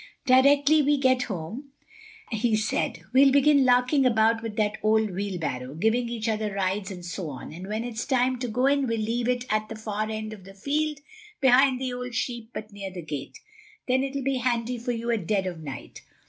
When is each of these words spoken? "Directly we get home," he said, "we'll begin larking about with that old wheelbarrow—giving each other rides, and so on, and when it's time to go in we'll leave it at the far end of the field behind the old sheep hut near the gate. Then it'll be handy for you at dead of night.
"Directly 0.25 0.81
we 0.81 0.97
get 0.97 1.21
home," 1.25 1.73
he 2.31 2.55
said, 2.55 3.03
"we'll 3.13 3.31
begin 3.31 3.65
larking 3.65 4.03
about 4.03 4.41
with 4.41 4.55
that 4.55 4.79
old 4.81 5.11
wheelbarrow—giving 5.11 6.09
each 6.09 6.27
other 6.27 6.51
rides, 6.55 6.89
and 6.89 7.05
so 7.05 7.29
on, 7.29 7.53
and 7.53 7.67
when 7.67 7.83
it's 7.83 8.07
time 8.07 8.39
to 8.39 8.47
go 8.47 8.65
in 8.65 8.87
we'll 8.87 8.97
leave 8.99 9.27
it 9.29 9.45
at 9.53 9.69
the 9.69 9.75
far 9.75 10.09
end 10.09 10.33
of 10.33 10.43
the 10.43 10.55
field 10.55 11.01
behind 11.39 11.79
the 11.79 11.93
old 11.93 12.15
sheep 12.15 12.49
hut 12.55 12.73
near 12.73 12.89
the 12.91 13.03
gate. 13.03 13.37
Then 13.87 14.03
it'll 14.03 14.23
be 14.23 14.37
handy 14.37 14.79
for 14.79 14.91
you 14.91 15.11
at 15.11 15.27
dead 15.27 15.45
of 15.45 15.59
night. 15.61 16.01